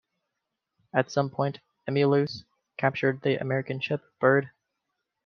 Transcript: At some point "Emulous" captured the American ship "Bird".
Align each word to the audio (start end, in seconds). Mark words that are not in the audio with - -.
At 0.95 1.11
some 1.11 1.29
point 1.29 1.59
"Emulous" 1.87 2.43
captured 2.75 3.21
the 3.21 3.35
American 3.37 3.79
ship 3.79 4.01
"Bird". 4.19 4.49